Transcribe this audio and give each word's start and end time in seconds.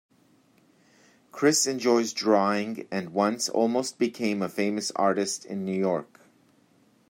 Chris 1.31 1.67
enjoys 1.67 2.11
drawing 2.11 2.87
and 2.89 3.11
once 3.13 3.47
almost 3.49 3.99
became 3.99 4.41
a 4.41 4.49
famous 4.49 4.91
artist 4.95 5.45
in 5.45 5.63
New 5.63 5.77
York. 5.77 6.21